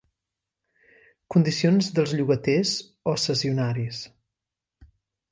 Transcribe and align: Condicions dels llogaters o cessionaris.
Condicions 1.33 1.89
dels 1.99 2.13
llogaters 2.19 2.71
o 3.13 3.15
cessionaris. 3.25 4.01